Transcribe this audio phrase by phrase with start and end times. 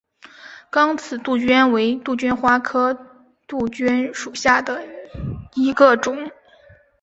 [0.71, 2.97] 刚刺杜鹃为杜鹃花科
[3.45, 4.83] 杜鹃属下的
[5.53, 6.31] 一个种。